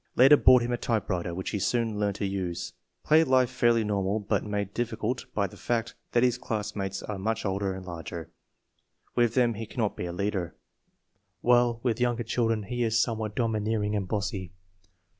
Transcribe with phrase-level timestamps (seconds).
[0.15, 4.19] Later bought him a typewriter, which he soon learned to use." Play life fairly normal,
[4.19, 8.31] but made difficult by the fact that his classmates are much older and larger.
[9.15, 10.55] With them he cannot be a leader,
[11.41, 14.53] while with younger children he is somewhat domineering and bossy.